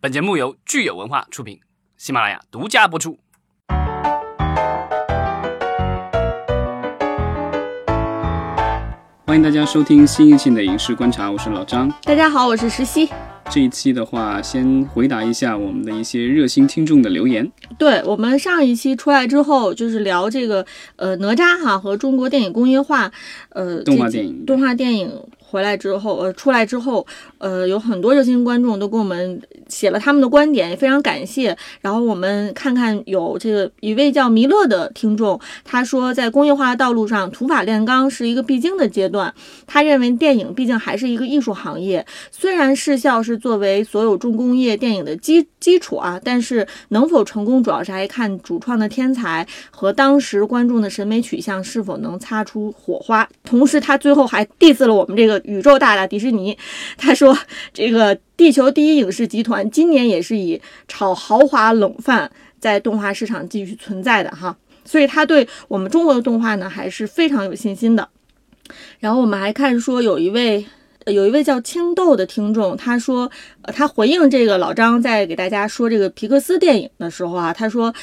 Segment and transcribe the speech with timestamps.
[0.00, 1.58] 本节目由聚友文化出品，
[1.96, 3.18] 喜马拉雅独家播出。
[9.26, 11.92] 欢迎大家收听新一期的影视观察，我是老张。
[12.04, 13.08] 大家好，我是石溪。
[13.50, 17.50] 这一期的话，先回答一下我们的一些热心听众的留言。
[17.76, 23.10] 对我们上一期出来之后，就是聊这个呃哪吒哈和中国电影工业化，
[23.48, 25.10] 呃动画电影动画电影。
[25.50, 27.06] 回来之后，呃，出来之后，
[27.38, 31.56] 呃，有很多热心观众都给我们写了他们的观点，也非常感谢。
[31.80, 39.32] 然后我们看看，有这个一位叫弥勒的听众，他说，在工业化的道路上，土法炼钢是一个必经的阶段。
[39.66, 53.26] 他认为电影毕竟还是一个艺术行业，虽然视效是作为所有重工业电影的基基础啊，但是能否成功，主要是还看主创的天才和当时观众的审美取向是否能擦出火花。
[53.44, 55.37] 同时，他最后还 diss 了我们这个。
[55.44, 56.56] 宇宙大大迪士尼，
[56.96, 57.36] 他说
[57.72, 68.08] 这个地球第一影视集团今年也是以炒豪华冷饭在动画市场继续存在的哈，所以他对我们中国的动画呢还是非常有信心的。
[68.98, 70.66] 然后我们还看说有一位
[71.06, 73.30] 有一位叫青豆的听众，他说
[73.62, 77.94] 呃他回应这个老张在给大家说这个皮克斯电影的时候啊，他说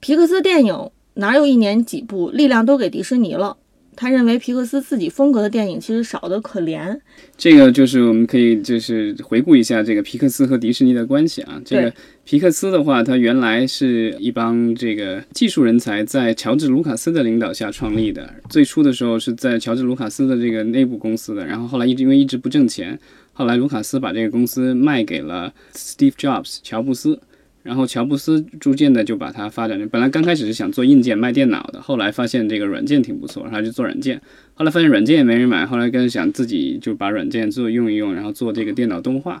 [0.00, 3.56] 皮克斯电影哪有一年几部，力量都给迪士尼了。
[3.96, 6.96] 他认为皮克斯自己风格的电影其实少得可怜。
[7.36, 11.60] 这个就是我们可以就是回顾一下这个皮克斯和迪士尼的关系啊。
[11.64, 11.92] 这个
[12.24, 18.28] 皮克斯的话，它原来是一帮这个技术人才在乔治卢卡斯的领导下创立的。
[18.50, 22.98] 最初的时候是在乔治卢卡斯的这个内部公司的，然后后来一直因为一直不挣钱，
[23.32, 27.18] 后来卢卡斯把这个公司卖给了 Steve Jobs 乔布斯。
[27.66, 29.76] 然后乔布斯逐渐的就把它发展。
[29.88, 34.22] 本来刚开始是想做硬件卖电脑的，后来发现这个软件挺不错，然后就做软件。
[34.54, 39.40] 后来发现软件也没人买，后来跟想自己就把软件做用一用，然后做这个电脑动画。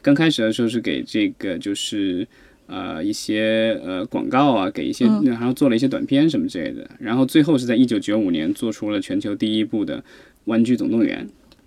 [0.00, 2.26] 刚开始的时候是给这个就是
[2.66, 6.88] 呃一些呃广告啊，给一些然后做了一些短片什么之类的。
[7.00, 9.98] 然后最后是在一九九五年做出了全球第一部的
[10.44, 11.26] 《玩具总动员》。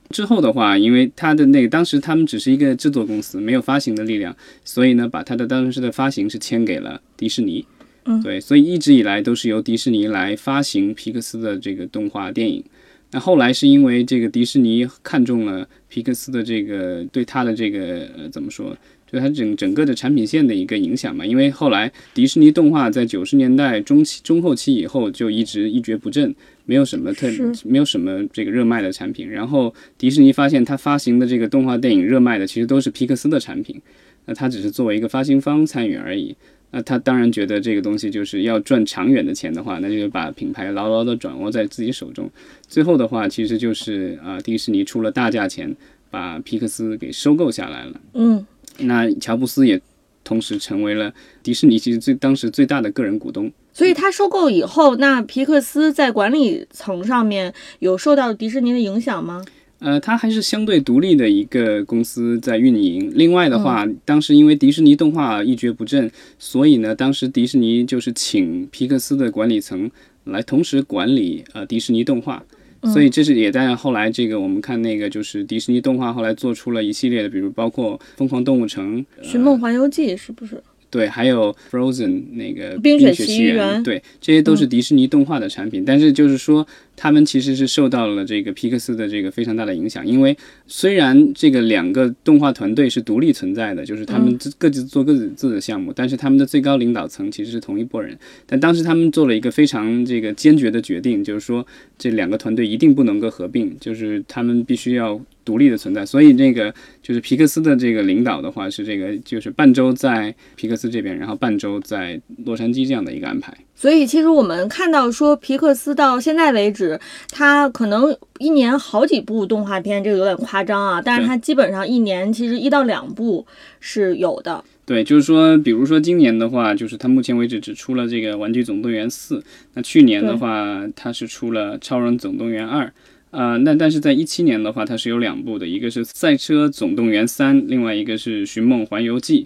[0.10, 7.66] 之后的话，因为他的那个当时他们只是一个制作公司，没有发行的力量，所以呢，把他的当时的发行是签给了迪士尼。
[8.06, 12.64] 嗯，对，所以一直以来都是由迪士尼来发行皮克斯的这个动画电影。
[13.12, 18.76] 那后来是因为这个迪士尼看中了皮克斯的这个对他的这个呃怎么说？
[19.12, 26.36] 就它整整个的产品线的一个影响嘛，因为后来迪士尼动画在九十年代中期中后期以后就一直一蹶不振，
[26.66, 27.28] 没有什么特
[27.64, 29.30] 没有什么这个热卖的产品。
[29.30, 33.82] 然后迪士尼发现它发行的这个动画电影热卖的其实都是皮克斯的产品，
[34.26, 36.36] 那它只是作为一个发行方参与而已。
[36.70, 42.30] 那他当然觉得这个东西就是要赚长远的钱的话，那就把品牌牢牢的掌握在自己手中。
[42.68, 45.74] 最后的话，其实就是啊，迪士尼出了大价钱
[46.12, 48.02] 把皮克斯给收购下来了。
[48.16, 48.46] 嗯。
[48.80, 49.80] 那乔布斯也
[50.24, 59.44] 同时成为了迪士尼其实最当时最大的个人股东，所以他收购以后，那皮克斯在管理层上面有受到迪士尼的影响吗？
[59.80, 63.12] 呃，它还是相对独立的一个公司在运营。
[63.14, 66.10] 另外的话，当时因为迪士尼动画一蹶不振，
[66.40, 69.92] 所以呢，当时迪士尼就是请皮克斯的管理层
[70.24, 72.44] 来同时管理呃迪士尼动画。
[72.84, 80.62] 所以这是也在后来这个我们看那个就是迪士尼动画后来做出了一系列的，比如包括《疯狂动物城》《寻梦环游记》是不是？
[80.90, 85.84] 对，还有 Frozen 那个冰雪奇缘，对，这些都是迪士尼动画的产品。
[85.86, 86.66] 但是就是说，
[86.96, 90.06] 他们其实是受到了这个皮克斯的这个非常大的影响。
[90.08, 98.18] 因为虽然这个两个动画团队是独立存在的，就是他们各自做各自自的项目，但是他们的最高领导层其实是同一拨人。
[98.46, 101.66] 但当时他们做了一个非常这个坚决的决定，就是说
[101.98, 105.20] 这两个团队一定不能够合并，就是他们必须要。
[105.48, 113.56] 独立的存在，所以这个就是皮克斯的这个领导的话是这个，就是半周在皮克斯这边，然后半周在洛杉矶这样的一个安排。
[113.74, 117.00] 所以其实我们看到说皮克斯到现在为止，
[117.32, 123.48] 它可能一年好几部动画片，这个有点夸张啊，但是它基本上一年其实一到两部
[123.80, 124.62] 是有的。
[124.86, 129.40] 对，就是说，比如说今年的话，就是它目前为止只出了这个《玩具总动员四》，
[129.76, 132.86] 那去年的话，它是出了《超人总动员二》。
[133.32, 139.44] 啊，那但是在一七年的话，它是有两部的，一个是《赛车总动员三》，另外一个是《寻梦环游记》。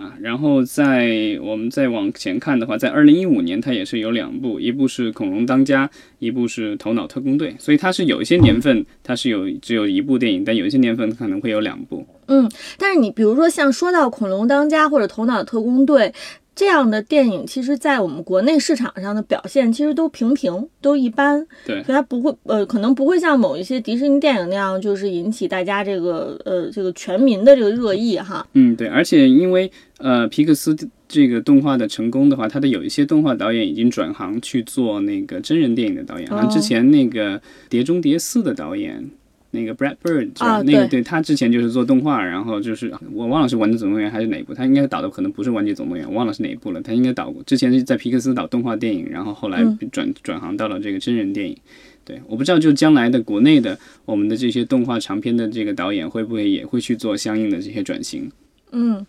[0.00, 5.86] 啊，然后在我们再往前看的话，在二零一五年它也是有两部，一部是《恐龙当家》，
[6.18, 12.06] 一部是《头脑特工队》，所以它是有一些年份它是有只有一部电影，但有一些年份可能会有两部。
[12.28, 12.48] 嗯，
[12.78, 16.08] 但是你比如说像说到《恐龙当家》或者《头脑特工队》，
[16.54, 21.46] 这样的电影，其实，在我们国内市场上的表现，其实都平平，都一般。
[21.64, 28.46] 对，所以它不会，呃，可能不会像某一些迪士尼电影那样，就是引起大家这个，呃，这个全民的这个热议哈。
[28.52, 30.76] 嗯，对，而且因为呃，皮克斯
[31.08, 37.38] 这个动画的成功的话，它的有一些动画导演已经转行去做那个真人电影的导演，像之前那个
[37.68, 39.10] 《碟中谍四》的导演。
[39.52, 46.80] 那个 Brad Bird，啊，那个对他之前就是做动画，然后就是我忘了是《玩具总动员》还是哪一部，他应该导的可能不是《玩具总动员》，我忘了是哪一部了。
[46.80, 51.56] 他应该导过，之前是在皮克斯导动画电影，然后后来转转行到了这个真人电影。
[52.04, 58.30] 对，我不知道就将来的国内的我们的这些动画长片的这个导演会不会也会去做相应的这些转型。
[58.72, 59.04] 嗯，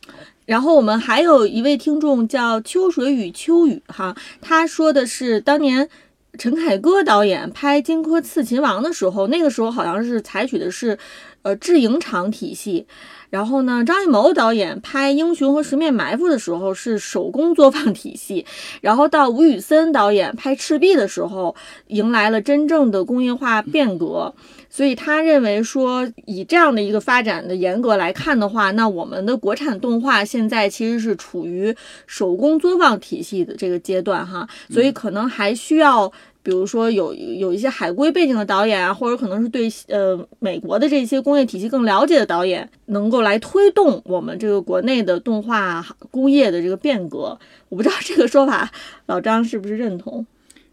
[0.46, 5.88] 然后我们还有一位听众叫秋水与秋雨哈，他说的是当年。
[6.38, 10.98] 陈凯歌导演拍《荆轲刺秦王》的时候，那个时候好像是采取的是，
[11.42, 12.88] 呃，制影厂体系。
[13.32, 18.46] 然后呢，张艺谋导演拍《英雄》和《十面埋伏》的时候是手工作坊体系。
[18.82, 21.56] 然后到吴宇森导演拍《赤壁》的时候，
[21.88, 24.36] 迎来了真正的工业化变革。
[24.70, 31.76] 所以他认为说，以这样的一个发展的严格来看的话，那我们的国产动画现在其实是处于
[32.08, 36.10] 手工作坊体系的这个阶段哈，所以可能还需要，
[36.44, 47.38] 比如说有有一些海归背景的导演啊，或者可能是对呃美国的这些工业体系更了解的导演，能够来推动我们这个国内的动画工业的这个变革。
[47.70, 48.72] 我不知道这个说法，
[49.06, 50.26] 老张是不是认同？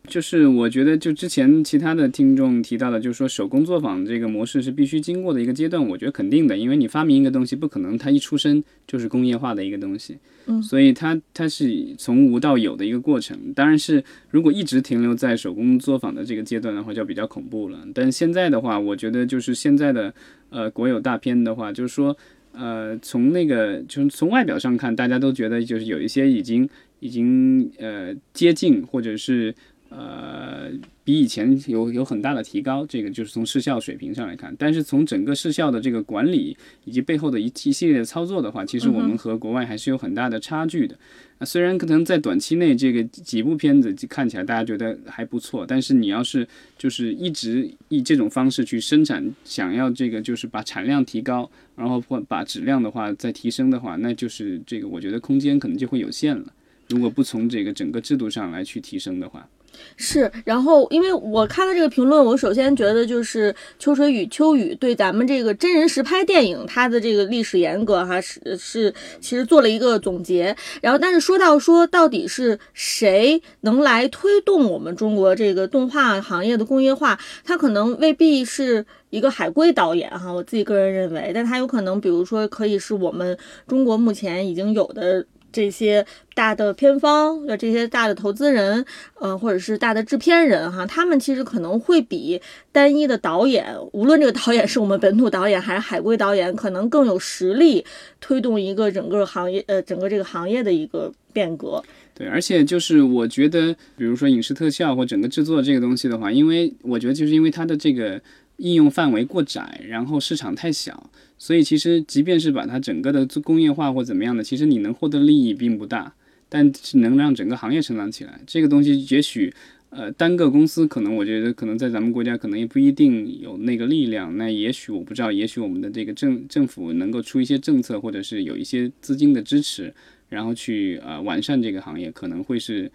[0.09, 5.87] 就是我觉得，就之前其他的听众提到的，就是说手工作坊这个模式是必须经过的一个阶段。
[5.87, 10.17] 我觉得肯定的，因为你发明一个东西，不可能它一出生就是工业化的一个东西，
[10.47, 13.39] 嗯，所以它它是从无到有的一个过程。
[13.55, 17.79] 当然是如果一直停留在手工作坊的这个阶段的话，就比较恐怖了。
[17.95, 20.13] 但现在的话，我觉得就是现在的
[20.51, 22.17] 呃国有大片的话，就是说
[22.53, 26.69] 呃从那个就是从外表上看，大家都觉得就是有一些已经
[27.01, 29.55] 已经呃接近或者是。
[29.91, 30.71] 呃，
[31.03, 34.55] 比以前有有很大的提高，这个就是从视效水平上来看。
[34.59, 36.55] 但是从整个视效的这个管理
[36.85, 40.95] 以及背后的一一系列的操作的话，其实我们和国外还是有很大的差距的。
[41.39, 46.47] 啊，虽然可能在短期内这个几部片子看起来大家觉得还不错，但是你要是
[46.77, 56.53] 就是一直以这种方式去生产，想要这个就是把产量提高，然后或把质量的话再提升的话，那就是这个我觉得空间可能就会有限了。
[56.89, 59.49] 如果不从这个整个制度上来去提升的话。
[59.97, 70.57] 是，然后因为我看到这个评论，我首先觉得就是秋水与秋雨对咱们这个真人实拍电影它的这个历史严格哈是是其实做了一个总结。
[70.81, 83.37] 然后但是说到说到底是谁能来推动我们中国这个动画行业的工业化，它可能未必是一个海归导演哈，我自己个人认为，但它有可能比如说可以是我们
[83.67, 85.27] 中国目前已经有的。
[85.51, 86.05] 这些
[86.35, 88.85] 大的片方，呃，这些大的投资人，
[89.19, 92.41] 呃，或者是大的制片人，哈，他们其实可能会比
[92.71, 97.85] 单一的导演，无论这个导演是我们本土导演还是海归导演，可能更有实力
[98.21, 101.83] 推动一个整个行业，呃，整个这个行业的一个变革。
[102.15, 108.21] 对，而且就是我觉得，比如说影视特效或整个制作这个东西的话，因为我觉得就是因为它的这个
[108.59, 111.11] 应用范围过窄，然后市场太小。
[111.37, 116.13] 所以其实，即便是把它整个的做工业化或怎么样的，其实你能获得利益并不大，
[116.49, 118.41] 但是能让整个行业成长起来。
[118.47, 119.55] 这个东西也许，
[119.91, 124.37] 呃，单个公司可能我觉得可能在咱们国家可能也不一定有那个力量。
[124.37, 129.95] 那也许我不知道，也许我们的这个政政府能够出一些政策，或者是有一些资金的支持，
[130.29, 132.91] 然后去呃完善这个行业，可能会是。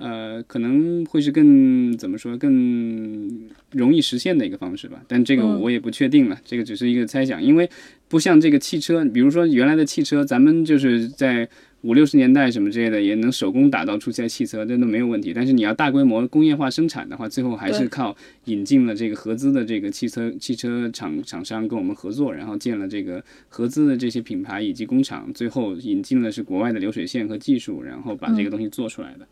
[0.00, 7.68] 呃，可能会是更怎么说更容易实现的一个方式吧，但这个我也不确定了，这个只是一个猜想，因为
[8.08, 11.46] 不像这个汽车，比如说原来的汽车，咱们就是在
[11.82, 15.32] 五六十年代什么之类的，也能手工打造出来汽车，这都没有问题。
[15.34, 18.16] 但是你要大规模工业化生产的话，最后还是靠
[18.46, 29.26] 引进了这个合资的这个汽车汽车厂厂商跟我们合作，然后建了这个合资的这些品牌以及工厂，最后引进了是国外的流水线和技术，然后把这个东西做出来的。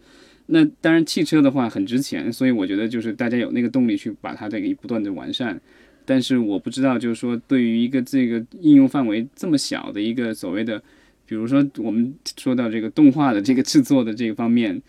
[0.50, 5.61] 那当然，汽车的话很值钱，所以我觉得就是大家有那个动力去把它这个不断的完善。
[6.07, 10.83] 但是我不知道，就是说对于一个这个应用范围这么小的一个所谓的，
[11.26, 14.81] 比如说我们说到这个动画的这个制作的这个方面，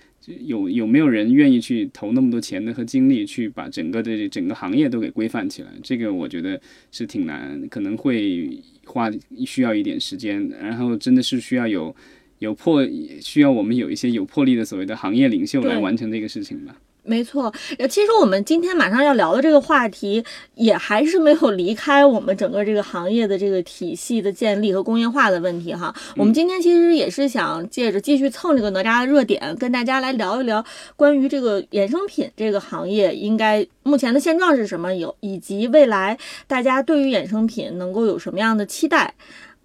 [0.46, 5.70] 有有没有人愿意去投那么多钱的和精力去把整个的整个行业都给规范起来？
[5.84, 6.58] 这个我觉得
[6.90, 9.12] 是挺难，可能会花
[9.46, 11.94] 需要一点时间，然后真的是需要有。
[12.40, 12.82] 有魄
[13.22, 16.76] 需要我们有一些有魄力的所谓的行业领袖来完成这个事情吧。
[17.02, 25.96] 没错，呃，其实我们今天马上要聊的这个话题，也还是没有离开我们整个这个行业的这个体系的建立和工业化的问题哈。
[26.18, 30.64] 我们今天其实也是想借着继续蹭这个哪吒的热点，跟大家来聊一聊
[30.96, 36.16] 关于这个衍生品这个行业应该目前的现状是什么，有以及未来
[36.46, 39.16] 大家对于衍生品能够有什么样的期待。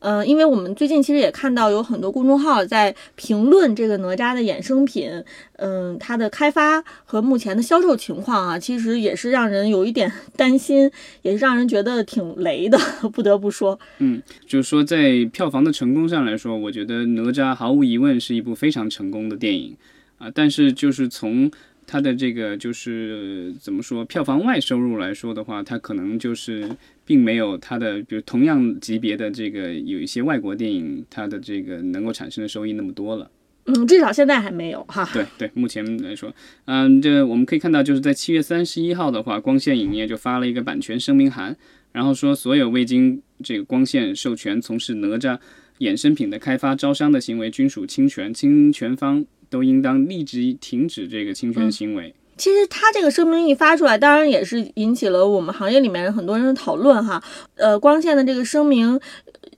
[0.06, 5.10] 嗯，因为我们最近其实也看到有很多公众号在评论这个哪吒的衍生品，
[5.56, 10.90] 嗯，它的开发和目前的销售情况啊，其实也是让人有一点 担心，
[11.22, 12.78] 也是让人觉得挺雷的，
[13.14, 13.80] 不得不说。
[14.00, 19.74] 嗯，就是说在票房的成功上来说，我觉得哪吒毫无疑问是一部非常成功的电影
[20.18, 21.50] 啊，但是就是从
[21.86, 26.68] 它的这个就是怎么说票房外收入来说的话，它可能就是
[27.04, 33.30] 并没有它的比如同样级别的这个有一些外国电影它的这个能够产生的收益那么多了。
[33.66, 35.08] 嗯，至少现在还没有哈。
[35.12, 36.30] 对对，目前来说，
[36.66, 41.56] 嗯，这我们可以看到，就是在七月三十一号的话，光线影业就发了一个版权声明函，
[41.92, 45.38] 然后说所有未经这个光线授权从事哪吒
[45.78, 52.14] 衍生品的开发、招商的行为均属侵权，侵权方都应当立即停止这个侵权行为。
[52.36, 57.22] 其实他这个声明一发出来，当然也是引起了我们行业里面很多人的讨论哈。
[57.54, 58.98] 呃，光线的这个声明，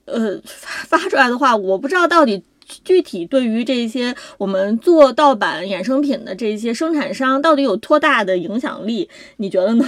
[0.05, 2.45] 呃，发出来的话，我不知道到底
[2.85, 9.09] 具体对于这些我们做盗版衍生品的这些生产商到底有多大的影响力？
[9.39, 9.87] 你觉得呢？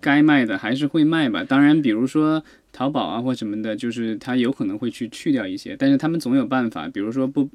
[0.00, 1.44] 该卖的还是会卖吧。
[1.44, 2.42] 当然，比如说
[2.78, 7.50] 淘宝啊或什么的，就是它有可能会去去掉一些，但是他们总有办法，比如说不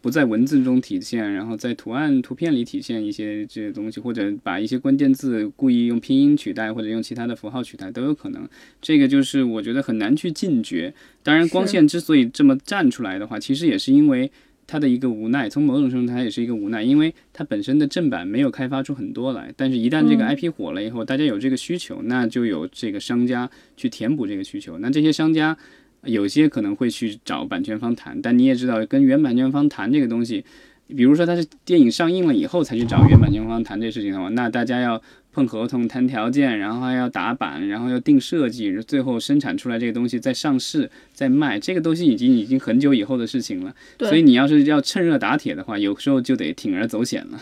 [0.00, 8.48] 不在文字中体现，然后在图案图片里体现一些这些东西，或者把一些关键字故意用拼音取代，或者用其他的符号取代都有可能。
[8.80, 10.94] 这个就是我觉得很难去禁绝。
[11.24, 14.30] 当然，光线之所以这么站出来的话，其实也是因为。
[14.70, 24.78] 它的一个无奈，从某种程度它也是一个无奈，因为它本身的正版没有开发出很多来，但是一旦这个 IP 火了以后，大家有这个需求，那就有这个商家去填补这个需求。
[24.78, 25.56] 那这些商家
[26.04, 30.44] 有些可能会去找版权方谈，但你也知道，跟原版权方谈这个东西，
[30.86, 35.02] 比如说它是电影上映了以后才去找原版权方谈这事情的话，那大家要。
[35.32, 43.74] 碰合同、谈条件，然后还要打版，然后要定设计，最后生产出来这个东西再上市、再卖，这个东西已经已经很久以后的事情了。
[44.00, 47.40] 所以你要是要趁热打铁的话，有时候就得铤而走险了。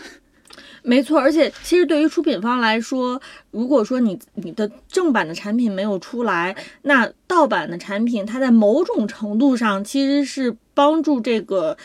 [0.81, 11.75] 没错，而且其实对于出品方来说，如果说你你的正版的产品没有出来，那盗版的产品它在某种程度上其实是帮助这个，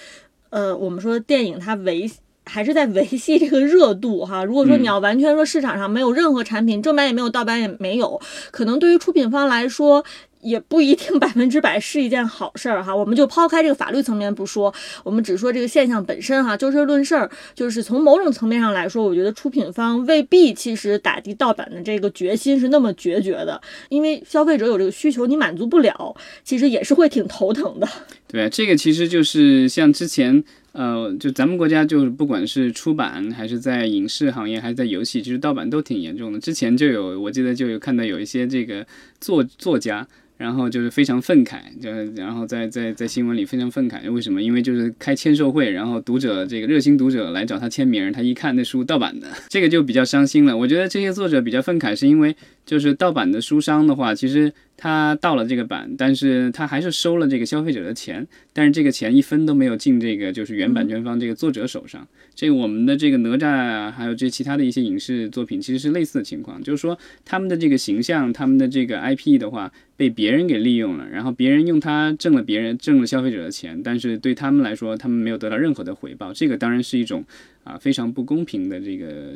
[0.51, 2.09] 呃，我们说电影它维。
[2.45, 4.45] 还是在维系这个热度哈。
[4.45, 8.21] 如果说你要完全说市场上没有任何产品，正版也没有，盗版也没有，
[8.51, 10.05] 可能对于出品方来说
[10.43, 12.95] 也不一定百分之百是一件好事儿哈。
[12.95, 14.73] 我们就抛开这个法律层面不说，
[15.03, 17.31] 我们只说这个现象本身哈，就事论事儿。
[17.55, 23.59] 就是从某种层面上来说，我觉得出品方未必其实打击盗版的这个决心是那么决绝的，
[23.89, 27.89] 因为消费者有这个需求，你满足不了，其实也是会挺头疼的。
[28.29, 30.45] 对，这个其实就是像之前。
[30.75, 36.39] 呃，就咱们国家，就是不管是出版还是在影视行业，还是在游戏，其实盗版都挺严重的。
[36.39, 38.87] 之前就有，我记得就有看到有一些这个
[39.19, 40.07] 作作家。
[40.37, 41.89] 然后就是非常愤慨，就
[42.21, 44.43] 然后在在在新闻里非常愤慨，为什么？
[44.43, 50.55] 因为就是开签售会，然后读者这个热心读者来找他签名，他一看那书盗版的，这个就比较伤心了。
[50.55, 52.35] 我觉得这些作者比较愤慨，是因为
[52.67, 62.07] 就是盗版的书商的话，其实他盗了这个版，但是他还是收了这个消费者的钱，但是这个钱一分都没有进这个就是原版权方这个作者手上。
[62.35, 69.73] 这个我们的这个哪吒啊，还有这其他的一些影视作品，其实是类似的情况，就是说他们的这个形象，他们的这个 IP 的话。
[69.97, 77.25] 被别人给利用了，然后别人用它挣了别人挣了消费者的钱，但是对他们来说，他们没有得到任何的回报，这个当然是一种
[77.65, 79.33] 啊非常不公平的这个，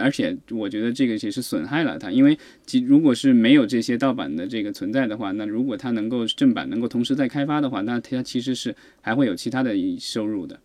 [0.00, 10.58] 而且我觉得这个也是损害了它，因为其如果是没有这些盗版的这个存在的话，那如果它能够正版能够同时在开发的话，那它其实是还会有其他的收入的。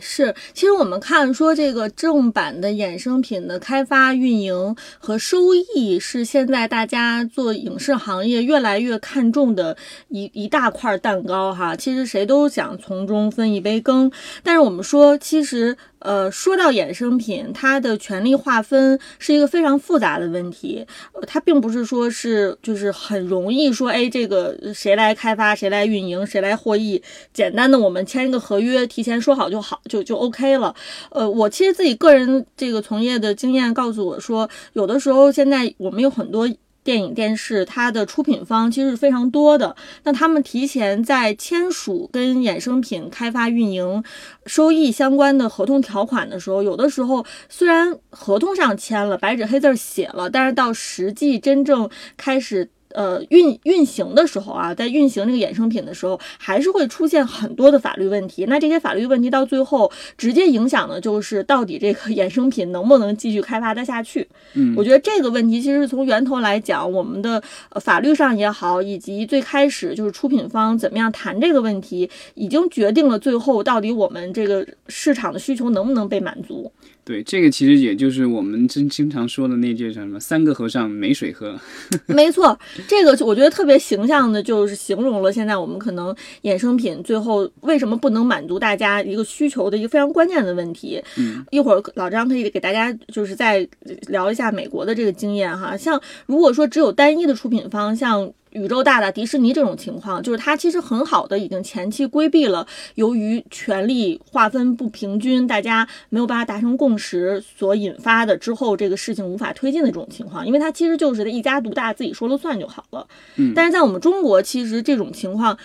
[0.00, 9.76] 是，其实我们看说这个正版的衍生品的开发、运营和收益，是现在大家做影视行业越来越看重的
[10.08, 11.74] 一一大块蛋糕哈。
[11.74, 14.08] 其实谁都想从中分一杯羹，
[14.44, 15.76] 但是我们说，其实。
[16.00, 20.86] 呃，说到衍生品，它的权利划分是一个非常复杂的问题。
[21.26, 27.02] 它并不是说是就是很容易说，哎，这个谁来开发，谁来运营，谁来获益，
[27.32, 30.74] 简单的我们签一个合约，提前说好就好，就就 OK 了。
[31.10, 36.48] 呃，我其实自己个人这个从业的经验告诉我说，有的时候现在我们有很多。
[36.88, 39.76] 电影电视，它的出品方其实是非常多的。
[40.04, 44.02] 那他们提前在签署跟衍生品开发、运营、
[44.46, 52.70] 收益相关的合同条款的时候，有的时候虽然合同上签了，白纸黑字写了，但是到实际真正开始。
[52.90, 58.46] 呃，运运行的时候啊，在运行这个衍生品的时候，还是会出现很多的法律问题。
[58.46, 64.26] 那这些法律问题到最后直接影响的就是到底这个衍生品能不能继续开发的下去。
[64.54, 67.42] 嗯，我觉得这个问题其实从源头来讲，我们的
[67.80, 76.72] 法律上也好，以及最开始就是出品方怎么样谈这个问题，已经决定了最后到底我们这个市场的需求能不能被满足。
[77.08, 81.58] 对，这个其实也就是我们经经常说的那句叫什么“三个和尚没水喝”。
[82.04, 91.02] 没错，这个我觉得特别形象的，就是形容了现在我们可能衍生品最后为什么不能满足大家一个需求的一个非常关键的问题。
[91.16, 93.66] 嗯，一会儿老张可以给大家就是再
[94.08, 95.74] 聊一下美国的这个经验哈。
[95.74, 98.30] 像如果说只有单一的出品方，像。
[98.50, 113.06] 宇宙大大迪士尼这种情况，就是它其实很好的已经前期规避了由于权力划分不平均，大家没有办法达成共识所引发的之后这个事情无法推进的这种情况，因为它其实就是一家独大，自己说了算就好了。
[113.36, 115.56] 嗯，但是在我们中国，其实这种情况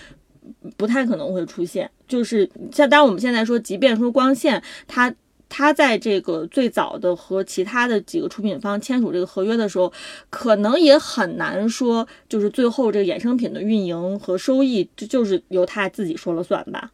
[0.77, 5.13] 不太可能会出现，就是像当然我们现在说，即便说光线它。
[5.55, 9.93] 他在这个最早的和其他的几个出品方签署这个合约的时候，
[10.31, 16.89] 可能也很难说，就是最后这个衍生品的运营和收益，这就是由他自己说了算吧。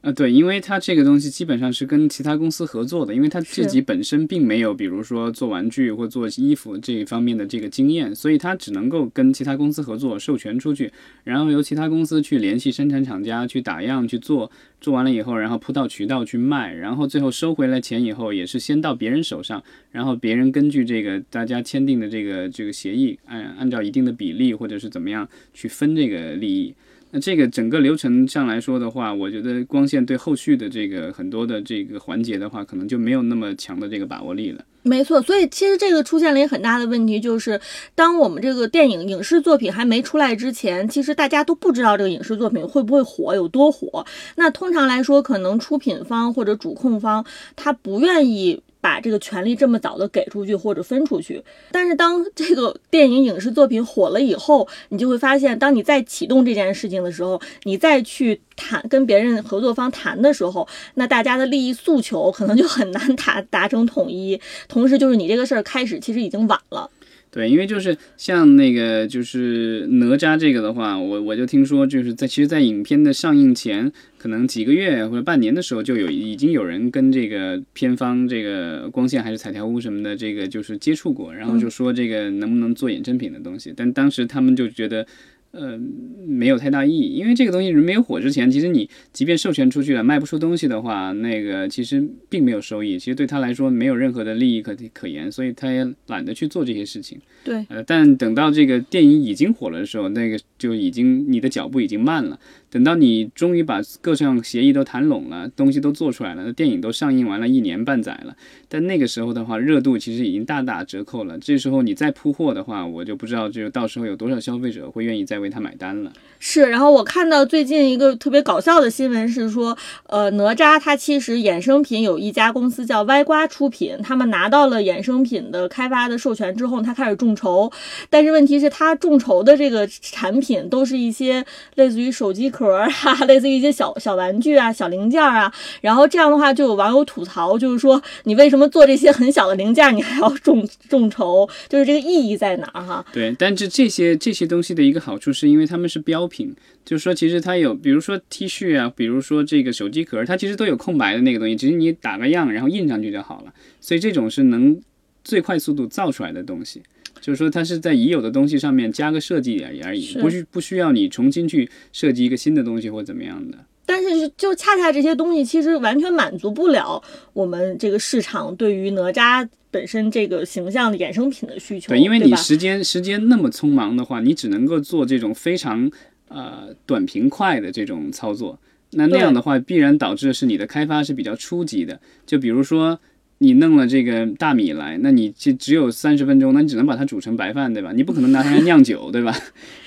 [0.00, 10.92] 啊，对，因为它这个东西基本上是跟其他公司合作的，因为他自己本身并没有，比如说做玩具或做衣服这一方面的这个经验，所以他只能够跟其他公司合作，授权出去，
[11.24, 14.48] 然后由其他公司去联系生产厂家去打样去做，
[14.80, 26.72] 做完了以后，然后铺到渠道去卖，然后最后收回来钱以后，也是先到别人手上，然后别人根据这个大家签订的这个这个协议，按按照一定的比例或者是怎么样去分这个利益。
[27.10, 34.64] 那这个整个流程上来说的话，我觉得光线对后续的这个很多的这个环节的话，可能就没有那么强的这个把握力了。
[34.82, 37.60] 没错，所以其实这个出现了一个很大的问题，就是
[37.94, 44.04] 当我们这个电影影视作品还没出来之前，其实大家都不知道这个影视作品会不会火，有多火。
[44.36, 47.24] 那通常来说，可能出品方或者主控方
[47.56, 48.62] 他不愿意。
[48.80, 51.42] 把这个权利这么早的给出去或者分出去，
[51.72, 64.40] 但是当这个电影影视作品火了以后，你就会发现，当你再启动这件事情的时候，你再去谈跟别人合作方谈的时候，那大家的利益诉求可能就很难达达成统一。
[64.68, 66.90] 同时，就是你这个事儿开始其实已经晚了。
[67.38, 85.06] 对，因为就是像那个就是哪吒这个的话，我我就听说就是在其实，在影片的上映前，可能几个月或者半年的时候，就有已经有人跟这个片方这个光线还是彩条屋什么的这个就是接触过，然后就说这个能不能做衍生品的东西，但当时他们就觉得。
[85.50, 85.78] 呃，
[86.26, 97.18] 没有太大意义，因为这个东西人没有火之前，其实你即便授权出去了，卖不出东西的话，那个其实并没有收益，其实对他来说没有任何的利益可可言，所以他也懒得去做这些事情。
[97.44, 102.38] 对，呃，但等到这个电影已经火了的时候，那个就已经你的脚步已经慢了。
[102.70, 108.36] 等到你终于把各项协议都谈拢了，东西都做出来了，那电影都上映完了一年半载了，
[108.68, 111.38] 但那个时候的话，热度其实已经大打折扣了。
[111.38, 116.12] 这时候你再铺货的话，我就不知道，就到时候有多少消费者会愿意再为他买单了。
[116.38, 127.72] 是，然后我看到最近一个特别搞笑的新闻是说，呃，哪吒它其实衍生品有一家公司叫歪瓜出品，他们拿到了衍生品的开发的授权之后，他开始众筹，
[128.10, 131.44] 但是问题是，他众筹的这个产品品都是一些
[131.76, 132.48] 类似于手机。
[132.48, 132.88] 壳啊，
[133.28, 143.04] 类似于一些小小玩具啊、小零件啊，然后这样的话就有网友吐槽，就是说你为什么做这些很小的零件，你还要众众筹，就是这个意义在哪儿哈？
[143.12, 146.54] 对，但是这些这些东西的一个好处是因为他们是标品，
[146.86, 153.52] 就是说其实它有，比如说 T 恤啊，比如说这个手机壳，它其实都有空白的那个东西，只是你打个样，然后印上去就好了。
[153.80, 154.80] 所以这种是能
[155.22, 156.82] 最快速度造出来的东西。
[157.20, 163.58] 就是说，它是在已有的东西上面加个设计而已而已，不需不需要你重新去设计一个新的东西或怎么样的。
[163.84, 167.02] 但是，就恰恰这些东西其实完全满足不了
[167.32, 171.88] 我们这个市场对于哪吒本身这个形象的衍生品的需求。
[171.88, 175.90] 对，因为你时间时间那么匆忙的话，你只能够做这种非常
[176.28, 178.58] 呃短平快的这种操作。
[178.90, 182.00] 那那样的话，必然导致的是你的开发是比较初级的。
[182.26, 183.00] 就比如说。
[183.38, 187.92] 你弄了这个大米来，那你就只有三十分钟，那你只能把它煮成白饭，对吧？
[187.92, 189.34] 你不可能拿它来酿酒，对吧？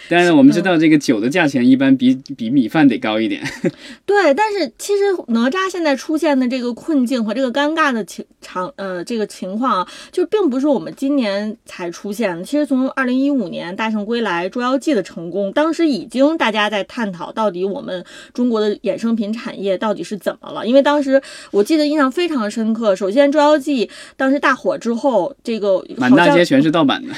[0.10, 3.42] 但是我们知道，这个酒的价钱一般比比米饭得高一点。
[4.06, 12.44] 对，但是其实哪吒现在出现的这个困境和这个尴尬的情场呃这个情况啊，就并不是我们今年才出现的。
[12.44, 20.68] 其实从二零一五年《大圣归来》《捉妖记》的成功，当时已经大家在探讨到底我们中国的衍生品产业到底是怎么了。
[20.68, 23.86] 因为当时我记得印象非常深刻，首先《捉妖记》
[24.18, 27.14] 当时大火之后，这个满大街全是盗版的，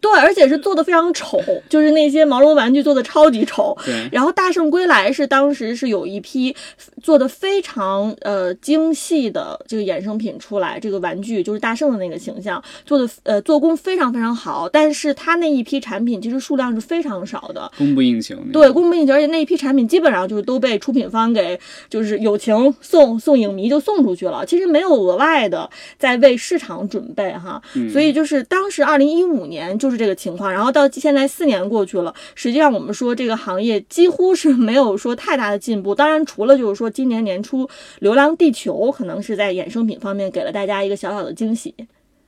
[0.00, 2.37] 对，而且是做的非常丑，就是那些毛。
[2.38, 4.08] 毛绒玩具做的超级丑，对。
[4.12, 6.54] 然后《大圣归来》是当时是有一批
[7.02, 18.36] 做的非常呃精细的这个衍生品出来，这个玩具就是大圣的那个形象做的呃做工非常非常好，但是它那一批产品其实数量是非常少的，供不应求。
[18.52, 21.58] 对，供不应求，而且那一批产品基本上就是都被出品方给
[21.90, 27.60] 就是友情送送影迷就送出去了，其实没有额外的在为市场准备哈。
[27.92, 32.14] 所以就是当时二零一五年就是这个情况，然后到现在四年过去了。
[32.34, 35.94] 实际上，我们说这个行业几乎是没有说太大的进步。
[35.96, 37.64] 当然，除了就是说今年年初
[38.00, 41.74] 《流浪地球》可能是在衍生品方面给了大家一个小小的惊喜。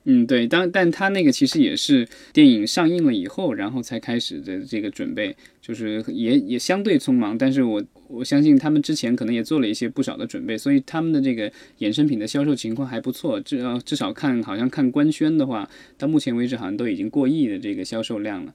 [0.03, 7.37] 嗯，对，当但他那个其实也是电影上映了以后，然后才开始的这个准备，就是也也相对匆忙。
[7.37, 13.39] 但是我我相信他们之前可能也做了一些不少的准备，所以他们的这个衍生品的销售情况还不错。
[13.41, 18.51] 至少至少看好像看官宣的话，到目前为止好像都已经过亿的这个销售量了。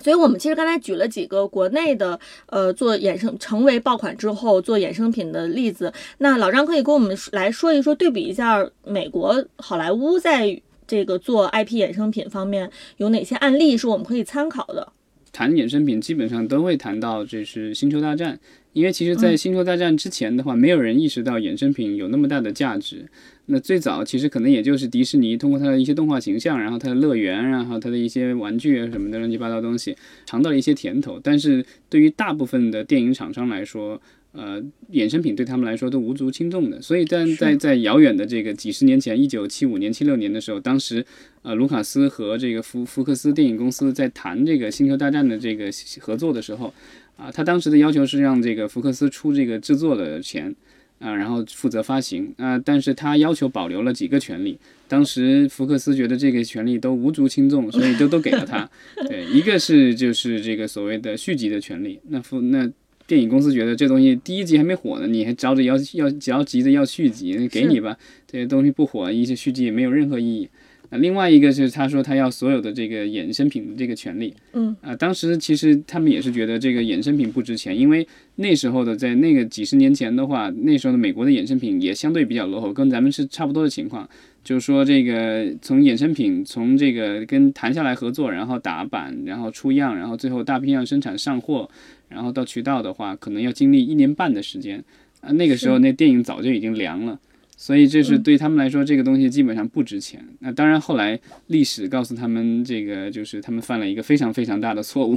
[0.00, 5.92] 所以我们其实刚才举了几个国内的，呃，做衍生成为爆款之后做衍生品的例子。
[6.18, 14.92] 那老张可以跟我们来说一说，对比一下美国好莱坞在这个做 IP 衍生品方面有哪些案例是我们可以参考的。
[15.32, 18.34] 谈衍生品基本上都会谈到这是《星球大战》，
[18.74, 23.08] 因为其实，在《星球大战》之前的话，没有人意识到衍生品有那么大的价值。
[23.46, 31.18] 那最早其实可能也就是迪士尼通过它的一些动画形象，然后它的乐园，然后它的一些玩具啊什么的乱七八糟东西，尝到了一些甜头。
[31.22, 34.00] 但是对于大部分的电影厂商来说，
[34.30, 36.80] 呃，衍生品对他们来说都无足轻重的。
[36.80, 41.04] 所以，但在在遥远的这个几十年前，一九七五年、七六年的时候，当时
[41.42, 45.68] 呃，卢卡斯和这个福福克斯电影公司在谈这个《星球大战》的这个
[46.00, 46.72] 合作的时候，
[47.16, 50.54] 啊，他当时的要求是让这个福克斯出这个制作的钱。
[51.02, 54.56] 啊，然后负责发行啊，但是他要求保留了几个权利。
[54.86, 58.68] 当时福克斯觉得这个权利都无足轻重，所以就都给了他。
[59.08, 61.98] 对，一个是就是这个所谓的续集的权利。
[62.08, 62.70] 那福那
[63.06, 67.96] 电影公司觉得这东西第一集还没火呢，你还着着要要着急的要续集，给你吧。
[68.30, 70.48] 这些东西不火，一些续集也没有任何意义。
[70.92, 74.76] 那另外一个是，他说他要所有的这个衍生品的这个权利，嗯。
[74.82, 84.06] 啊，当时其实他们也是觉得这个衍生品不值钱，因为那时候的在那个几十年前的话，那时候的美国的衍生品也相对比较落后，跟咱们是差不多的情况，
[84.44, 91.66] 就是说这个从衍生品从这个跟谈下来合作，然后打版，然后出样，然后最后大批量生产上货，
[92.10, 94.84] 然后到渠道的话，可能要经历一年半的时间，
[95.20, 97.18] 啊，那个时候那电影早就已经凉了。
[97.56, 100.20] 所以这是对他们来说，这个东西基本上不值钱。
[100.40, 105.16] 那当然，后来历史告诉他们，这个就是他们犯了一个非常非常大的错误，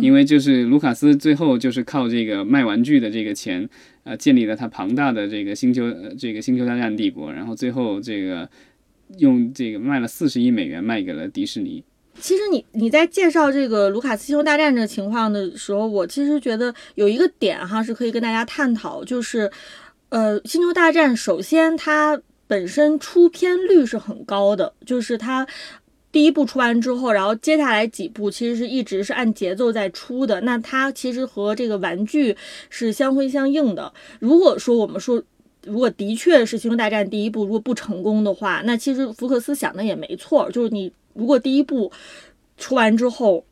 [0.00, 3.68] 因为就是卢卡斯最后就是靠这个卖玩具的这个钱，
[4.04, 7.30] 呃，建立了他庞大的这个星球，呃这个星球大战帝国。
[7.30, 8.48] 然后最后这个
[9.18, 11.84] 用这个卖了四十亿美元卖给了迪士尼。
[12.18, 19.50] 其实你你在介绍这个卢卡斯星球大战这个情况的时候，我其实觉得有一个点哈是可以跟大家探讨，就是。
[20.12, 25.46] 呃，星球大战首先它本身出片率是很高的，就是它
[26.12, 30.38] 第一部出完之后，然后接下来几部其实是一直是按节奏在出的。
[30.42, 32.36] 那它其实和这个玩具
[32.68, 33.90] 是相辉相应的。
[34.20, 35.22] 如果说我们说，
[35.64, 41.90] 如果的确是星球大战第一部如果不成功的话，那其实福克斯想的也没错，就是你如果第一部
[42.58, 43.42] 出完之后。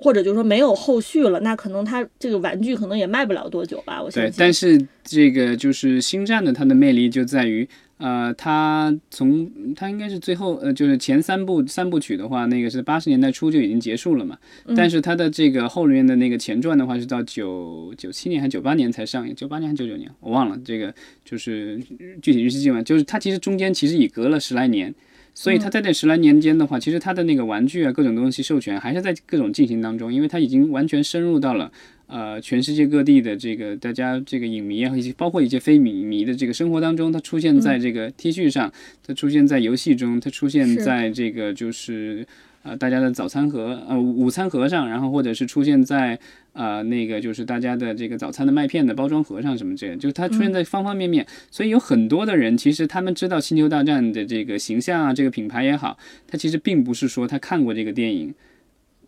[0.00, 4.02] 或者就是说没有后续了，那可能它这个玩具可能也卖不了多久吧。
[4.02, 4.32] 我相信。
[4.32, 14.38] 对，但是这个就是星战的它的魅力就在于，呃，它从它应该是最后呃就是前三部三部曲的话，那个是八十年代初就已经结束了嘛。
[14.74, 19.34] 但是它的这个后面的那个前传的话，是到九九七年还是九八年才上映？
[19.34, 20.10] 九八年还是九九年？
[20.20, 20.94] 我忘了这个
[21.26, 21.78] 就是
[22.22, 24.94] 具体日期记完，就是它其实中间其实已隔了十来年。
[25.42, 31.72] 所以他在这十来年间的话，其实他的那个玩具啊，各种东西授权还是在各种进行当中，因为他已经完全深入到了
[32.08, 38.70] 呃全世界各地的这个大家这个影迷啊，以及包括一些非影迷的这个生活当中，它出现在这个 T 恤上，
[39.02, 42.26] 它出现在游戏中，它出现在这个就是
[42.62, 46.18] 呃大家的早餐盒呃午餐盒上，然后或者是出现在
[46.52, 51.26] 呃那个就是大家的这个早餐的麦片的包装盒上什么之类的，就是它出现在方方面面。
[51.50, 58.34] 所以有很多的人其实他们知道《星球大战》的这个形象啊，这个品牌也好，他其实并不是说他看过这个电影，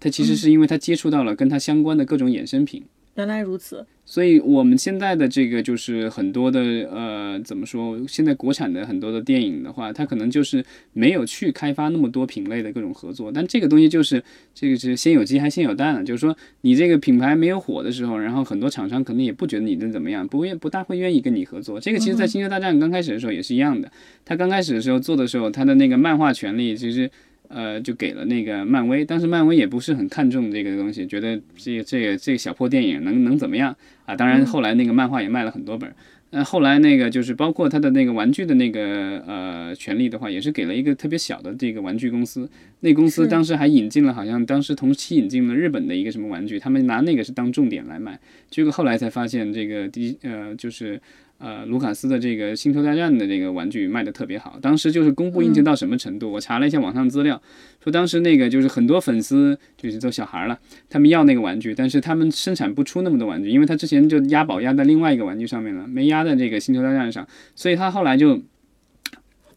[0.00, 2.82] 他其实是因为他接触到了跟他相关的各种衍生品。
[3.14, 8.00] 原来如此，所以我们现在的这个就是很多的呃，怎么说？
[8.08, 13.30] 现在国产的很多的电影的话，它可能就是没有去开发那么多品类的各种合作。
[13.30, 21.78] 但这个东西就是这个是先有鸡还先有蛋，就是说你这个品牌没有火的时候，然后很多厂商可能也不觉得你的怎么样，不愿不大会愿意跟你合作。
[21.78, 23.92] 这个其实，在《星球大战》刚开始的时候也是一样的。
[24.24, 27.10] 它刚开始的时候做的时候，它的那个漫画权利其实。
[27.52, 34.16] 呃，就给了那个漫威，当时漫威也不是很看重这个东西，觉得这这个这个小破电影能能怎么样啊？
[34.16, 35.92] 当然后来那个漫画也卖了很多本，
[36.30, 42.48] 那后来那个就是包括他的那个玩具的那个呃权利的话，也是给了一个特别小的这个玩具公司，
[42.80, 48.18] 那公司当时还引进了，好像当时同期引进了日本的一个什么玩具，他们拿那个是当重点来卖，
[48.50, 51.00] 结果后来才发现这个第呃就是。
[51.42, 56.30] 呃，卢卡斯的这个《星球大战》的这个玩具卖的特别好，当时就是供不应求到什么程度？
[56.30, 57.42] 我查了一下网上资料，
[57.82, 60.56] 说当时那个就是很多粉丝就是都小孩了，
[60.88, 67.26] 他们要那个玩具，但是他们生产不出那么多玩具，因为他之前就押宝押在另外一个玩具上面了，没押在这个《星球大战》上，
[67.56, 68.40] 所以他后来就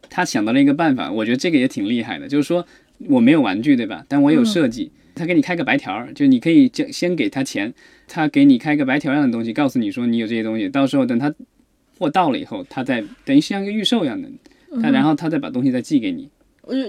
[0.09, 2.65] 他想到了一个办法，我觉得这个也挺厉害的，就是说
[3.09, 4.03] 我没有玩具对吧？
[4.09, 7.71] 但我有设计，他给你开个白条，就你可以先先给他钱，
[8.07, 11.31] 他给你开个白条样的东西，告诉你说你有这些东西，到时候等他。
[11.97, 14.29] 货到了以后，他再等于像一个预售一样的，
[14.81, 16.29] 他然后他再把东西再寄给你。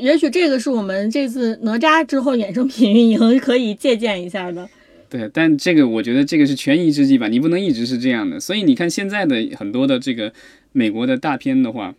[0.00, 4.68] 也许这个是我们这次哪吒之后衍生品运营 可以借鉴一下的。
[5.08, 8.40] 对，但这个我觉得这个是权宜之计吧，你不能一直是这样的。
[8.40, 10.32] 所以你看现在的很多的这个
[10.72, 11.94] 美国的大片的话。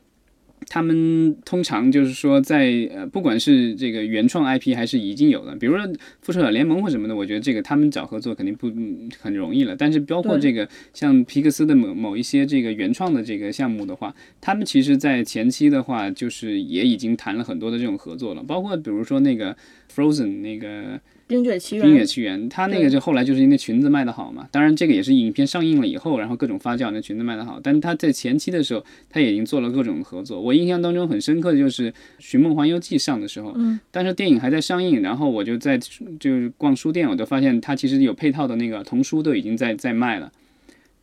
[0.68, 5.88] 他们通常就是说，在呃，不管是这个原创 IP 还是已经有的，比如说
[6.22, 8.72] 复仇者联盟或什么的，我觉得这个他们找合作肯定不
[9.20, 9.76] 很容易了。
[9.76, 18.44] 但是包括这个像皮克斯的某某一些这个原创的这个项目的话，他们其实在前期的话，就是也已经谈了很多的这种合作了。
[18.44, 19.56] 包括比如说那个
[19.94, 21.00] Frozen 那个。
[21.28, 24.48] 冰雪奇缘，冰雪奇缘，它那个就后来就是因为裙子卖的好嘛。
[24.50, 27.60] 当然，这个也是影片上映了以后，然后各种发酵，那裙子卖的好。
[27.62, 30.40] 但是它在前期的时候，它已经做了各种合作。
[30.40, 40.32] 我印象当中很深刻的就是《寻梦环游记》上的时候，嗯，但是电影还在上映，然后我就在就是逛书店，我就发现它其实有配套的那个童书都已经在在卖了。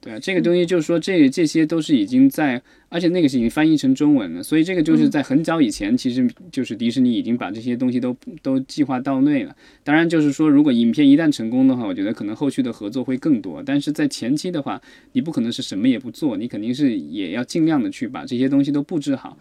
[0.05, 9.57] 对啊，这个东西就是说，这这些都是已经在，而且那个是已经翻译成中文了，所以这个就是在很早以前，其实就是迪士尼已经把这些东西都都计划到内了。
[9.83, 13.63] 当然，就是说，如果影片一旦成功的话，我觉得可能后续的合作会更多。
[13.65, 14.79] 但是在前期的话，
[15.13, 19.39] 你不可能是什么也不做，你肯定是也要尽量的去把这些东西都布置好。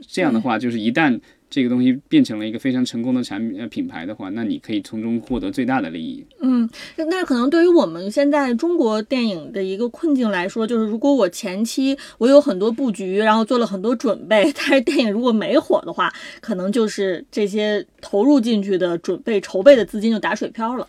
[0.00, 6.24] 这样的话，就是一旦这个东西变成了一个非常成功的产呃品牌的话，那你可以从中获得最大的利益。
[6.40, 20.86] 嗯，那可能对于我们现在中国电影的一个困境来说，就是如果我前期我有很多布局，然后做了很多准备，但是电影如果没火的话，可能就是这些投入进去的准备筹备的资金就打水漂了。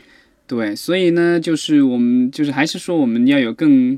[0.48, 3.98] 对，所以呢，就是我们就是还是说我们要有更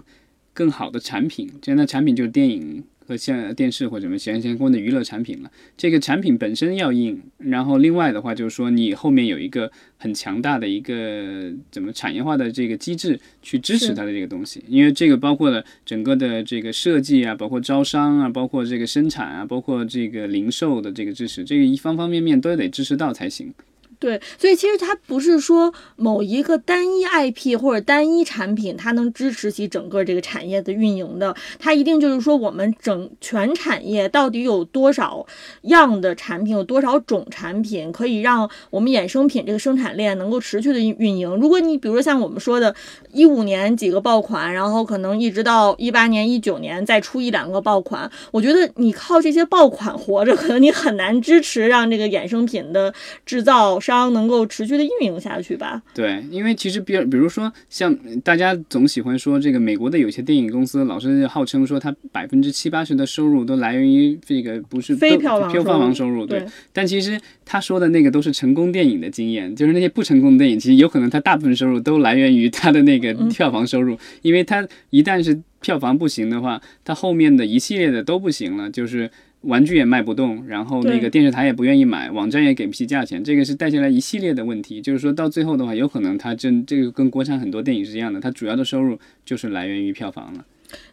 [0.54, 2.84] 更好的产品，这样的产品就是电影。
[3.10, 23.52] 和像电视或者什么相相关的娱乐产品了，这个产品本身要硬，然后另外的话就是说你后面有一个很强大的一个怎么产业化的这个机制去支持它的这个东西，因为这个包括了整个的这个设计啊，包括招商啊，包括这个生产啊，包括这个零售的这个支持，这个一方方面面都得支持到才行。
[23.99, 31.35] 对，所以其实它不是说某一个单一 IP 或者单一产品，它能支持起整个这个产业的运营的。
[31.59, 35.25] 它一定就是说，我们整全产业到底有多少
[35.63, 41.29] 样的产品，有多少种产品，可以让我们衍生品这个生产链能够持续的运营。
[41.35, 42.73] 如果你比如说像我们说的，
[43.12, 52.93] 一五年几个爆款，然后可能一直到一八年、一九年再出一两个爆款，我觉得你靠这些爆款活着，可能你很难支持让这个衍生品的
[53.25, 53.77] 制造。
[53.97, 55.82] 商能够持续的运营下去吧？
[55.93, 66.45] 对，因为其实比比如说像大家总喜欢说这个美国的有些电影公司老是号称说它百分之七八十的收入都来源于这个不是非票房票房收入，对。
[66.71, 79.10] 但其实他说的那个都是成功电影的经验，就是那些不成功的电影，其实有可能它大部分收入都来源于它的那个票房收入，因为它一旦是票房不行的话，它后面的一系列的都不行了，就是。
[79.41, 84.82] 玩具也卖不动，然后那个电视台也不愿意买，网站也给不起价钱，这个是带下来一系列的问题。
[84.82, 90.45] 就是说到最后的话，有可能它真这个跟国产很多电影是一样的，它主要的收入就是来源于票房了。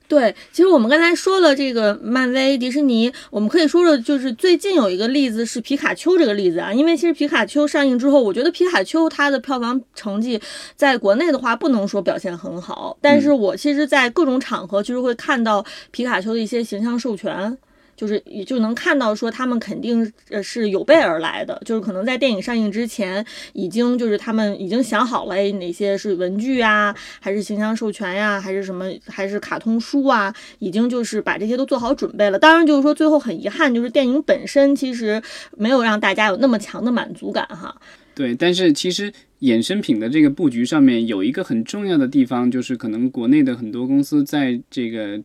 [0.08, 6.72] 对，其实我们刚才说了这个漫威、迪士尼，我们可以说说，就是最近有一个例子是皮卡丘这个例子啊。
[6.72, 10.40] 因为其实皮卡丘上映之后，我觉得皮卡丘它的票房成绩
[10.76, 17.58] 在国内的话不能说表现很好，但是我其实，在各种场合就是会看到皮卡丘的一些形象授权。
[17.96, 32.38] 就是也就能看到说他们肯定呃是有备而来的，就是可能在电影上映之前已经就是他们已经想好了哪些是文具啊，还是形象授权呀，还是什么还是卡通书啊，已经就是把这些都做好准备了。
[32.38, 35.22] 当然就是说最后很遗憾，就是电影本身其实
[35.56, 37.74] 没有让大家有那么强的满足感哈。
[38.14, 45.20] 对，但是其实衍生品的这个布局上面有一个很重要的地方，就是可能国内的很多公司在这个。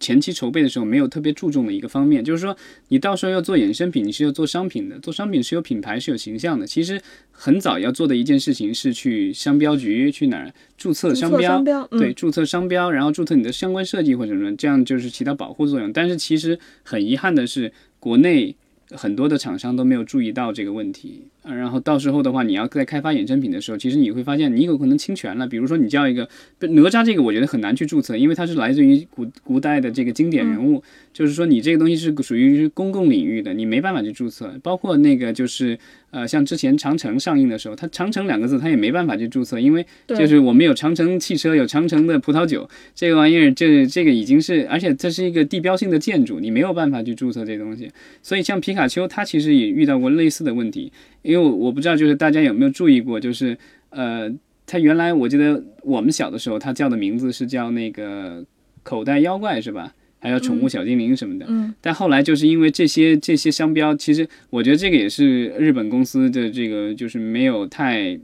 [0.00, 2.56] 前期筹备的时候没有特别注重的一个方面，就是说
[2.88, 6.66] 你到时候要做衍生品，你是要做商品的，做商品是有品牌是有形象的。
[6.66, 11.62] 其实很早要做的一件事情是去商标局去哪儿注册商标，
[11.98, 15.92] 对，注册商标，然后注册你的相关设计或者什么，这样就是起到保护作用。
[15.92, 18.56] 但是其实很遗憾的是，国内
[18.96, 21.22] 很多的厂商都没有注意到这个问题。
[21.42, 25.46] 然后到时候的话，你要在开发衍生品的时候，其实你会发现你有可能侵权了。
[25.46, 26.28] 比如说你叫一个
[26.60, 34.52] 哪吒，这个我觉得很难去注册，因为它是来自于古古代的这个经典人物，就是说你这个东西是属于公共领域的，你没办法去注册。
[34.62, 35.78] 包括那个就是
[36.10, 47.90] 呃，像之前长城上映的时候，它长城两个字它也没办法去注册，因为就是我们有长城汽车，有长城的葡萄酒，这个玩意儿这这个已经是，而且这是一个地标性的建筑，你没有办法去注册这东西。
[48.22, 50.92] 所以像皮卡丘，它其实也遇到过类似的问题。
[51.22, 53.56] 因为我我不知道，就是大家有没有注意过，就是
[53.90, 54.28] 呃，
[54.66, 58.44] 它原来我记得我们小的时候，它叫的名字是叫那个
[58.82, 59.94] 口袋妖怪是吧？
[60.20, 61.46] 还有宠物小精灵什么的。
[61.48, 61.74] 嗯。
[61.80, 68.18] 但后来就是因为这些这些商标，其实我觉得这个也是日本公司的这个就是没有太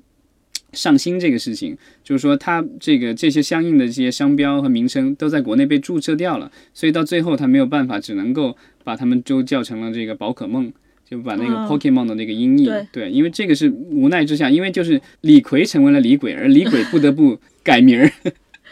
[0.73, 10.73] 上心这个事情，就是说它这个这些相应的这些商标和名称都在国内被注册掉了，所以到最后它没有办法，只能够把它们都叫成了这个宝可梦。
[11.09, 18.11] 就把那个 Pokemon 的那个音译，对，因为这个是无奈之下，因为就是李逵成为了李鬼，而李鬼不得不 改名儿。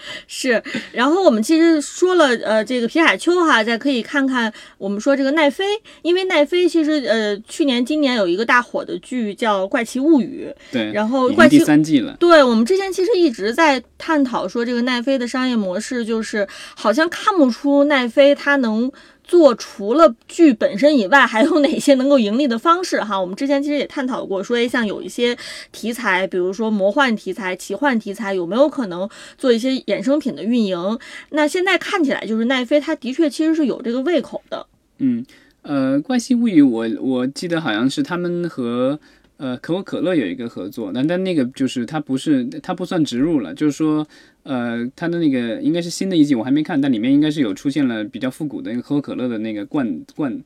[0.26, 0.62] 是，
[0.92, 5.64] 然后我们其实说了，呃，这个皮卡丘哈，再可以看看我们说这个奈飞，
[6.02, 12.16] 因为奈飞其实呃去年、今年有一个大火的剧叫《怪奇物语》，对，然后怪奇第三季了。
[12.18, 18.90] 对我们之前其实一直在探讨说，这个奈飞的商业模式就是好像看不出奈飞它能。
[19.24, 23.00] 做除了剧本身以外，还有哪些能够盈利的方式？
[23.00, 25.36] 哈，我们之前其实也探讨过，说像有一些
[25.72, 29.08] 题材，比如说魔幻题材、奇幻题材，有没有可能
[29.38, 30.98] 做一些衍生品的运营？
[31.30, 34.66] 那现在看起来，就是奈飞，它的确其实是有这个胃口的。
[34.98, 35.24] 嗯，
[35.62, 38.98] 呃，怪奇物语，我我记得好像是他们和。
[39.36, 44.06] 呃，可口可乐有一个合作，但但那个就是它不是它不算植入了，就是说，
[44.44, 50.40] 呃，它的那个应该是新的一季，我还没看，但里面应该是有出现了比较复古的那个可口可乐的那个罐罐，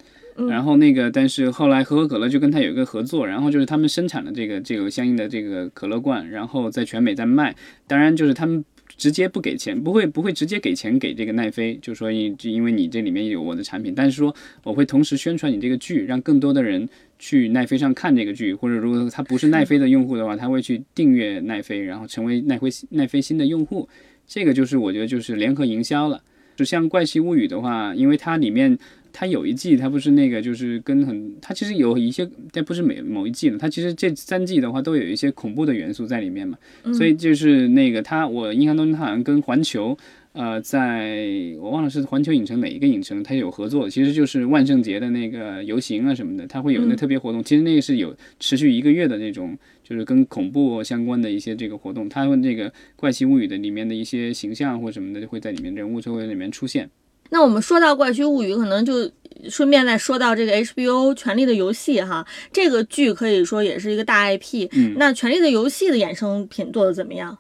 [0.48, 7.54] 然后那个但是后来可口可乐就跟他有一个合作，然后就是他们生产了这个这个相应的这个可乐罐，然后在全美在卖，
[7.86, 8.64] 当然就是他们。
[8.98, 14.34] 直接不给钱，不会不会直接给钱给这个奈飞，就说因因为你这里面有我的产品，但是说
[14.64, 16.86] 我会同时宣传你这个剧，让更多的人
[17.18, 23.88] 去奈飞上看这个剧，或者如果他不是奈飞的用户的话，他会去订阅奈飞，然后成为奈飞奈飞新的用户，
[24.26, 26.20] 这个就是我觉得就是联合营销了。
[26.56, 28.78] 就像《怪奇物语》的话，因为它里面。
[29.12, 36.56] 它有一季，它不是那个，就是跟很，它其实有一些，但不是每某一季的，它其实这三季的话都有一些恐怖的元素在里面嘛，
[36.94, 39.96] 所以就是那个它，我印象当中它好像跟环球，
[40.32, 41.26] 呃，在
[41.58, 56.88] 我忘了是环球影城哪一个影城，它有合作，其实就是万圣节的那个游行啊什么的，它会有那特别活动，其实那个是有持续一个月的那种，就是跟恐怖相关的一些这个活动，它们这个怪奇物语的里面的一些形象或什么的就会在里面，人物就会在里面出现。
[57.30, 59.10] 那我们说到《怪奇物语》，可能就
[59.48, 64.68] 顺便再说到这个 HBO《权力的游戏》哈，这个剧可以说也是一个大 IP。
[64.72, 67.36] 嗯，那《权力的游戏》的衍生品做的怎么样？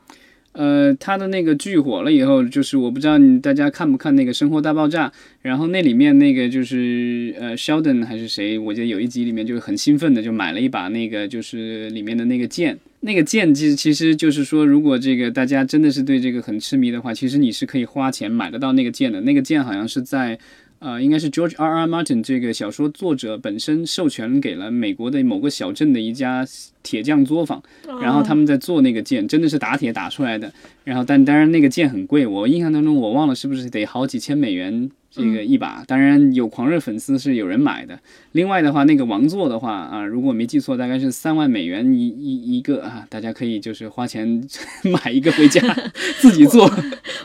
[0.52, 5.08] 呃，它的那个剧火了以后，就是我不知道你大家看不看那个《生活大爆炸》，
[5.40, 12.78] 然后那里面那个就是呃，Sheldon 还是谁，我记得有一集里面就很兴奋的就买了一把那个就是里面的那个剑。
[13.00, 19.20] 那个剑其实其实就是说，如果这个大家真的是对这个很痴迷的话，其实你是可以花钱买得到那个剑的。
[19.20, 20.36] 那个剑好像是在，
[20.80, 21.82] 呃，应该是 George R.
[21.82, 21.86] R.
[21.86, 26.44] Martin 这个小说作者本身授权给了美国的某个小镇的一家
[26.82, 27.62] 铁匠作坊，
[28.02, 30.52] 然后他们在做那个剑，真的是打铁打出来的。
[30.82, 37.98] 然后但当然那个剑很贵，我印象当中我忘了是不是得好几千美元这个一把，当然有狂热粉丝是有人买的。
[38.32, 44.46] 另外的话，那个王座的话啊，如果没记错，大概是三万美元一一一个啊，大家可以就是花钱
[44.84, 45.60] 买一个回家
[46.20, 46.70] 自己做。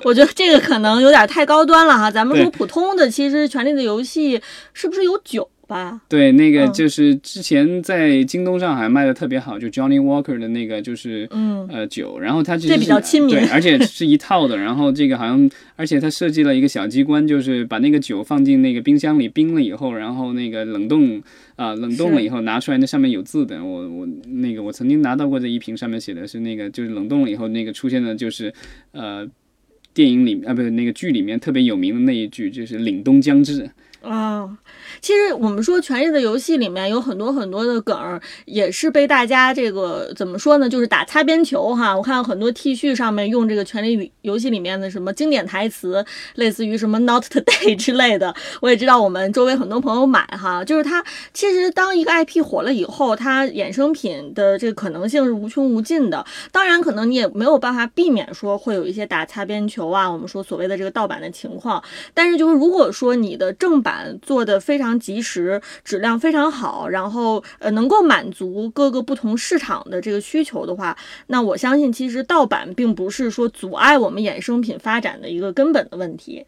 [0.04, 4.40] 我觉得这个可能有点太高端了哈，咱们说普通的，其实《权力的游戏》
[4.74, 5.50] 是不是有酒？
[5.68, 11.54] 吧，对，那个就是之前在京东上还卖的特别好，就 Johnny Walker 的那个就是嗯。
[11.74, 21.22] 呃酒，然后它这比较亲民，对，而且是一套的，然后这个好像，而且它设计了一个小机关，就是把那个酒放进那个冰箱里冰了以后，然后那个冷冻
[21.56, 28.54] 啊冷冻了以后拿出来，那上面有字的，我我那个我曾经拿到过这一瓶，上面写的是那个就是冷冻了以后那个出现的就是
[28.92, 29.26] 呃
[29.94, 33.70] 电影里啊不是那个剧里面特别有名的那一句，就是凛冬将至。
[34.04, 34.50] 啊，
[35.02, 40.68] 其实我们说《权力的游戏》里面有很多很多的梗，也是被大家这个怎么说呢？
[40.68, 41.96] 就是打擦边球哈。
[41.96, 48.36] 我看到很多 T 恤上面用这个《权力游戏》里面的什么经典台词，类似于什么 “Not today” 之类的。
[48.60, 51.02] 我也知道我们周围很多朋友买哈，就是它
[51.34, 56.26] 其实当一个 IP 火了以后，它衍生品的这个可能性是无穷无尽的。
[56.52, 61.82] 当然，可能你也没有办法避免说会有一些打擦边球啊，我们说所谓的这个盗版的情况。
[62.14, 76.46] 但是就是如果说你的正版，做的非常及时，质量非常好，然后呃能够满足各个不同市场的这个需求的话，那我相信其实盗版并不是说阻碍我们衍生品发展的一个根本的问题。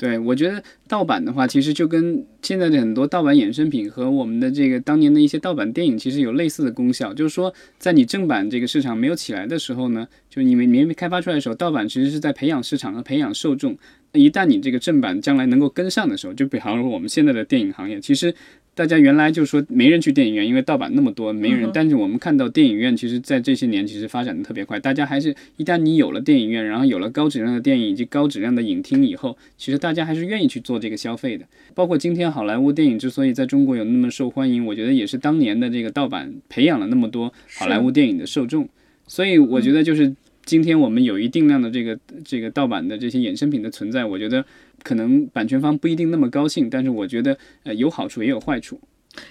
[0.00, 7.12] 对，我觉得盗版的话，其实就跟现在的很多盗版衍生品和我们的这个当年的一些盗版电影，其实有类似的功效。
[7.12, 13.76] 就是说，在你正版这个市场没有起来的时候呢，就你们没开发出来的时候，盗版其实是在培养市场和培养受众。
[14.14, 18.34] 一旦你这个正版将来能够跟上的时候，就比方说我们现在的电影行业，其实。
[18.72, 21.68] 大家原来就说没人去电影院，因为盗版那么多，没人。
[21.74, 24.80] 但是我们看到电影院，其实，在这些年其实发展的特别快。
[24.80, 31.44] 大家还是一旦你有了电影院，然后有了高质量的电影以及高质量的影厅以后，其实大家还是愿意去做这个消费的。
[31.74, 38.66] 包括今天好莱坞电影之所以在中国有那么受欢迎，我觉得也是当年的这个盗版培养了那么多好莱坞电影的受众。
[39.06, 40.14] 所以我觉得就是
[40.46, 44.42] 今天我们有一定量的这个这个盗版的这些衍生品的存在，我觉得。
[44.82, 48.80] 可能版权方不一定那么高兴，但是我觉得，呃，有好处也有坏处。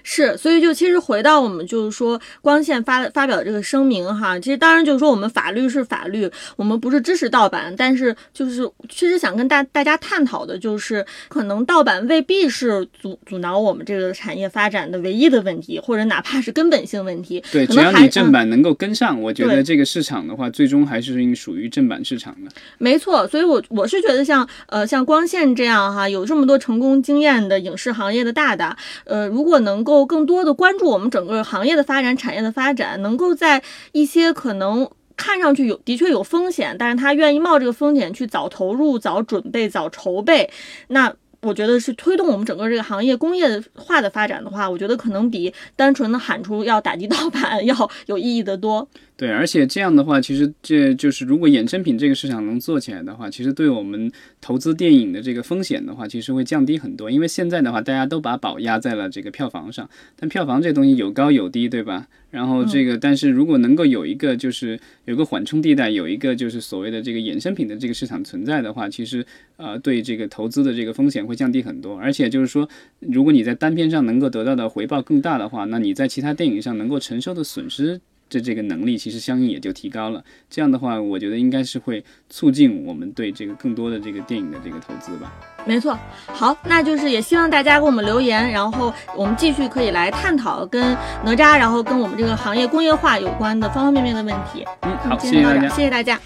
[0.04, 17.42] 是，所以就其实回到我们就是说，光线发发表这个声明哈，其实当然就是说我们法律是法律，我们不是支持盗版，但是就是确实想跟大大家探讨的就是，可能盗版未必是阻阻挠我们这个产业发展的唯一的问题，或者哪怕是根本性问题。
[17.50, 22.52] 对，只要你正版能够跟上，我觉得这个市场的话，最终还是应属于正版市场的。
[22.78, 29.69] 没错，所以我我是觉得像呃像光线这样哈，有这么多成功经验的影视行业的大大，呃，如果能。
[29.70, 33.62] 能够更多的关注我们整个行业的发展、产业的发展，能够在
[33.92, 40.50] 一些可能看上去有的确有风险，但是他愿意冒这个风险去早投入、早准备、早筹备，
[40.88, 41.14] 那。
[41.42, 48.86] 我觉得是推动我们整个这个行业工业化的发展的话，我觉得可能比单纯的喊出要打击 盗版要有意义的多。
[49.20, 54.10] 对，而且这样的话，其实这就是如果衍生品这个市场能做起来的话，其实对我们
[54.40, 57.12] 投资电影的这个风险的话，其实会降低很多。
[57.12, 62.08] 因为现在的话，大家都把宝压在了这个票房上，但票房这东西有高有低，对吧？
[62.32, 69.26] 然后这个，但是如果能够有一个就是有个缓冲地带，有一个就是所谓的这个衍生品的这个市场存在的话，其实
[69.58, 72.00] 呃对这个投资的这个风险会降低很多。
[72.00, 78.00] 而且就是说，如果你在单片上能够得到的回报更大的话，那你在其他电影上能够承受的损失。
[78.30, 85.34] 这这个能力其实相应也就提高了，这样的话，我觉得应该是会促进我们对这个更多的这个电影的这个投资吧。
[85.66, 94.64] 没错，好，那就是也希望大家给我们留言，然后我们继续可以来探讨跟哪吒，然后跟我们这个行业工业化有关的方方面面的问题。
[94.82, 96.20] 嗯，好，谢谢大家，谢谢大家。